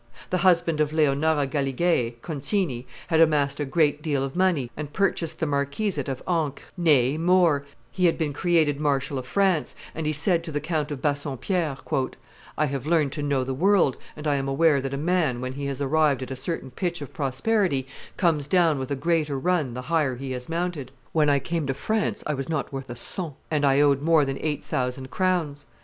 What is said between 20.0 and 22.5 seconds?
he has mounted. When I came to France, I was